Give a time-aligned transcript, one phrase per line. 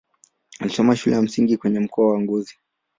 [0.59, 2.57] Alisoma shule ya msingi kwenye mkoa wa Ngozi.